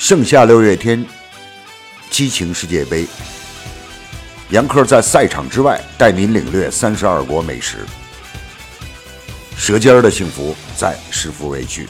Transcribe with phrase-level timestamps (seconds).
[0.00, 1.04] 盛夏六月天，
[2.08, 3.06] 激情世界杯。
[4.48, 7.84] 杨克在赛场之外带您领略三十二国美食，
[9.58, 11.86] 舌尖儿的幸福在食福为区。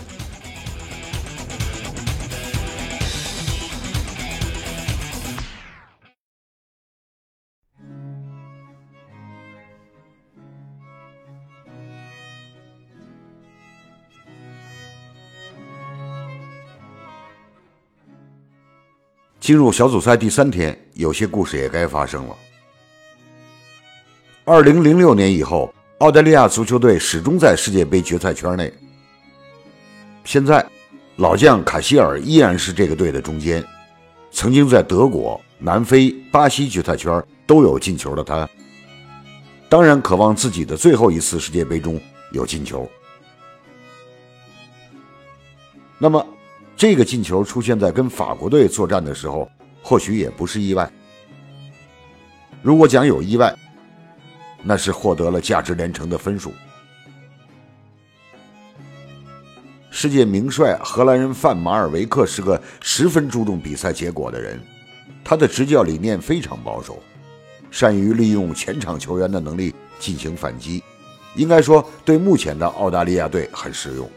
[19.51, 22.37] 进入小组赛第三天，有些故事也该发生了。
[24.45, 28.73] 二零零六年以后，澳大利亚足球队始终在世界杯决赛圈内。
[30.23, 30.65] 现在，
[31.17, 33.61] 老将卡希尔依然是这个队的中坚。
[34.31, 38.49] 曾经在德国、南非、巴西决赛圈都有进球的他，
[39.69, 42.89] 当然渴望自己的最后一次世界杯中有进球。
[45.99, 46.25] 那么，
[46.81, 49.47] 这个进球出现在跟法国队作战的时候，
[49.83, 50.91] 或许也不是意外。
[52.63, 53.55] 如果讲有意外，
[54.63, 56.55] 那是获得了价值连城的分数。
[59.91, 64.59] 世界名帅荷兰人范马尔维克是个十分注重比赛结果的人，
[65.23, 67.03] 他的执教理念非常保守，
[67.71, 70.83] 善于利用前场球员的能力进行反击，
[71.37, 74.11] 应该说对目前的澳大利亚队很实用。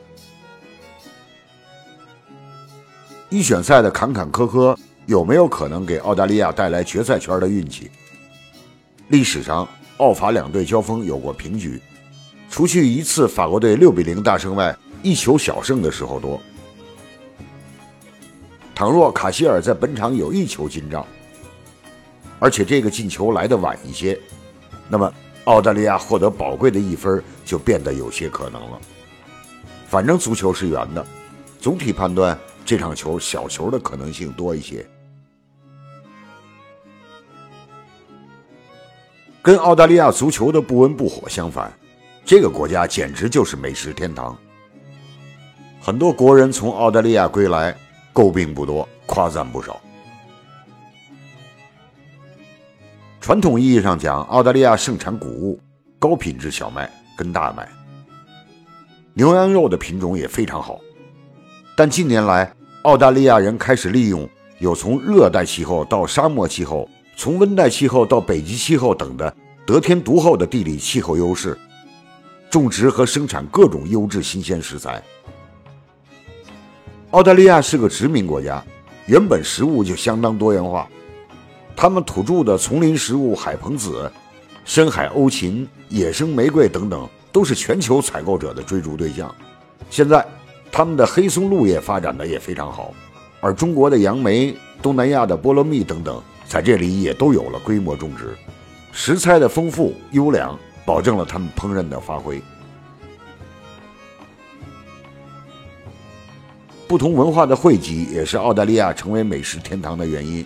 [3.34, 7.90] 预选赛的坎坎坷坷有没有可能给澳大利亚带来决赛圈的运气？
[9.08, 9.68] 历史上。
[9.98, 11.80] 澳法两队交锋有过平局，
[12.50, 16.42] 除去一次法国队六比零大胜外，一球小胜的时候多。
[18.74, 21.06] 倘若卡希尔在本场有一球进账，
[22.40, 24.20] 而且这个进球来得晚一些，
[24.90, 28.80] 那么澳大利亚获得宝贵的一分就变得有些可能了。
[29.88, 31.06] 反正足球是圆的，
[31.62, 34.86] 总体判断这场球小球的可能性多一些。
[39.42, 41.72] 跟澳大利亚足球的不温不火相反，
[42.24, 44.38] 这个国家简直就是美食天堂。
[45.82, 47.76] 很多国人从澳大利亚归来，
[48.14, 49.82] 诟病不多，夸赞不少。
[53.20, 55.60] 传统意义上讲，澳大利亚盛产谷物、
[56.00, 57.68] 高品质小麦跟大麦，
[59.14, 60.80] 牛羊肉的品种也非常好。
[61.76, 62.54] 但近年来，
[62.84, 64.30] 澳大利亚人开始利用
[64.60, 66.88] 有从热带气候到沙漠气候。
[67.16, 69.32] 从温带气候到北极气候等的
[69.68, 71.56] 得天独厚的地理气候优势，
[72.50, 75.02] 种植和生产各种优质新鲜食材。
[77.12, 78.64] 澳大利亚是个殖民国家，
[79.06, 80.90] 原本食物就相当多元化。
[81.76, 84.12] 他们土著的丛林食物海蓬子、
[84.66, 89.34] 深海欧芹、野生玫瑰等等，都是全球采购者的追逐对象。
[89.92, 90.26] 现在，
[90.76, 92.92] 他们的黑松露叶发展的也非常好，
[93.40, 96.20] 而中国的杨梅、东南亚的菠萝蜜等等。
[96.48, 98.36] 在这里也都有了规模种植，
[98.92, 102.42] 食材的丰富优良，保证了他们烹饪的发挥。
[106.88, 110.44] 不同文化的汇集也是澳大利亚成为美食天堂的原因。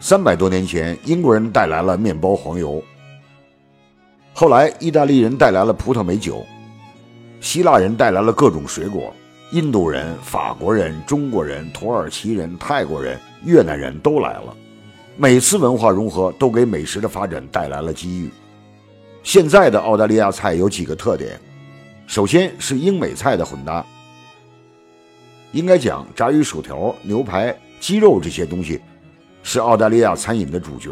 [0.00, 2.82] 三百多年前，英国人带来了面包、黄油；
[4.32, 6.44] 后来，意大利人带来了葡萄、美酒；
[7.40, 9.10] 希腊人带来了各种水果；
[9.52, 14.56] 印度人、法国人、中国人、土耳其人、泰国人、越南人都来了。
[15.16, 18.30] 每次文化融合都给美食的发展带来了机遇。
[19.22, 21.40] 现在的澳大利亚菜有几个特点，
[22.06, 23.84] 首先是英美菜的混搭。
[25.52, 28.80] 应该讲，炸鱼薯条、牛排、鸡肉这些东西
[29.44, 30.90] 是澳大利亚餐饮的主角。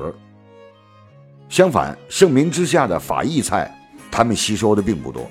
[1.48, 3.76] 相反，盛名之下的法意菜，
[4.10, 5.28] 他们吸收的并不多。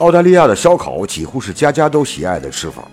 [0.00, 2.88] 澳大利亚的烧烤几乎是家家都喜爱的吃法。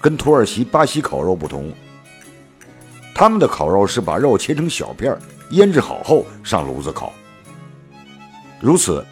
[0.00, 1.70] 跟土耳其、巴西烤肉不同，
[3.14, 5.14] 他们的烤肉是把肉切成小片，
[5.50, 7.12] 腌制好后上炉子烤。
[8.60, 9.04] 如此，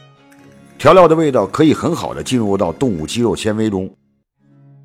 [0.78, 3.92] 调料的味道可以很好的进入到动物肌肉纤维中。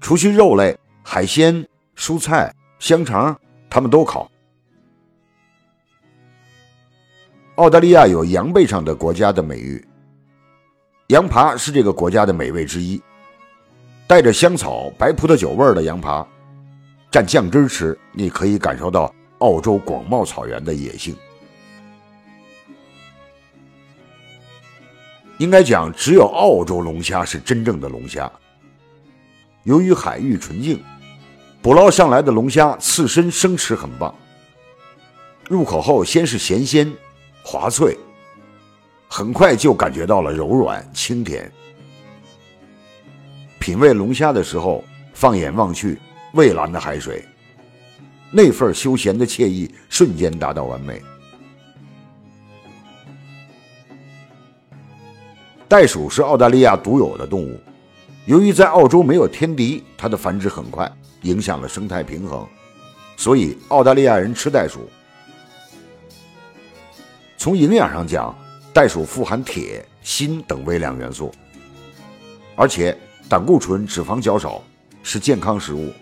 [0.02, 1.66] 除去肉类、海鲜、
[1.96, 3.40] 蔬菜、香肠，
[3.70, 4.30] 他们都烤。
[7.56, 9.86] 澳大利亚有“羊背上的国家”的美誉，
[11.08, 13.02] 羊扒是这个国家的美味之一。
[14.08, 16.28] 带着香草、白葡萄酒味儿的羊扒，
[17.12, 21.16] 蘸酱汁吃，你可以感受到澳洲广袤草原的野性。
[25.40, 28.32] 应该讲，只有澳洲龙虾是真正的龙虾。
[29.64, 30.82] 由于海域纯净，
[31.62, 34.14] 捕捞上来的龙虾刺身生吃很棒。
[35.50, 36.92] 入口后先是咸鲜、
[37.44, 37.98] 滑脆，
[39.16, 41.52] 很快就感觉到了柔软清甜。
[43.60, 44.84] 品味龙虾的时候，
[45.14, 46.00] 放眼望去，
[46.34, 47.24] 蔚蓝的海水，
[48.32, 51.00] 那份休闲的惬意瞬间达到完美。
[55.68, 57.60] 袋鼠是澳大利亚独有的动物，
[58.26, 62.48] 由于在澳洲没有天敌，它的繁殖很快，影响了生态平衡，
[63.16, 64.90] 所以澳大利亚人吃袋鼠。
[67.38, 68.36] 从营养上讲，
[68.74, 71.32] 袋鼠富含铁、锌等微量元素，
[72.56, 72.98] 而且
[73.30, 74.64] 胆固醇、脂肪较少，
[75.04, 75.94] 是健康食物。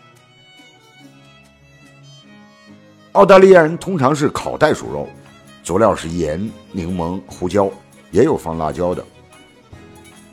[3.12, 5.09] 澳大利亚人通常是烤袋鼠肉，
[5.62, 7.69] 佐料是盐、柠檬、胡椒，
[8.09, 9.03] 也有放辣椒的。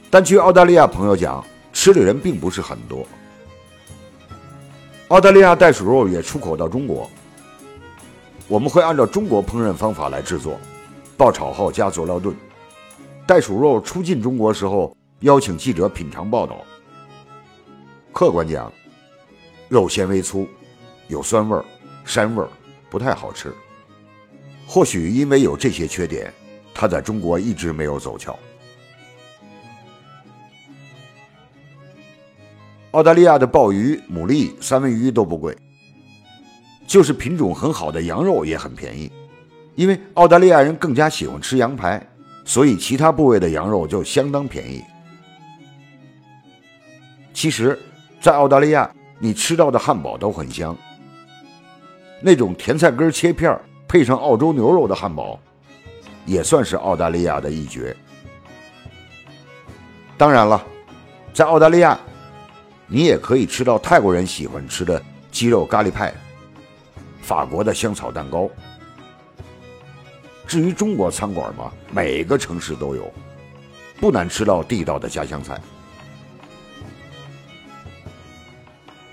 [0.09, 3.05] 但据澳大利亚朋友讲，吃的人并不是很多。
[5.09, 7.11] 澳大利亚袋鼠肉也出口到中国，
[8.47, 10.57] 我们会按照中国烹饪方法来制作。
[11.19, 12.33] 爆炒后加佐料炖，
[13.27, 16.65] 袋鼠肉初进中国时候，邀请记者品尝报道。
[18.13, 18.73] 客观讲，
[19.69, 20.47] 肉纤维粗，
[21.09, 21.65] 有酸味儿、
[22.07, 22.49] 膻味儿，
[22.89, 23.53] 不太好吃。
[24.65, 26.33] 或许因为有这些缺点，
[26.73, 28.39] 它在中国一直没有走俏。
[32.93, 35.57] 澳大利亚的鲍鱼、牡蛎、三文鱼都不贵，
[36.87, 39.11] 就是品种很好的羊肉也很便宜。
[39.79, 42.05] 因为澳大利亚人更加喜欢吃羊排，
[42.45, 44.83] 所以其他部位的羊肉就相当便宜。
[47.33, 47.79] 其实，
[48.21, 48.91] 在澳大利亚，
[49.21, 50.77] 你吃到的汉堡都很香。
[52.21, 55.39] 那种甜菜根切片配上澳洲牛肉的汉堡，
[56.27, 57.97] 也算是澳大利亚的一绝。
[60.17, 60.61] 当然了，
[61.33, 61.97] 在澳大利亚，
[62.89, 66.13] 你也可以吃到泰国人喜欢吃的鸡肉咖喱派，
[67.23, 68.51] 法国的香草蛋糕。
[70.49, 73.13] 至于中国餐馆嘛，每个城市都有，
[74.01, 75.61] 不难吃到地道的家乡菜。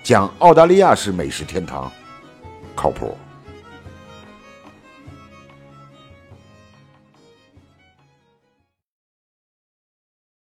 [0.02, 1.92] 讲澳大利亚是美食天堂，
[2.74, 3.18] 靠谱。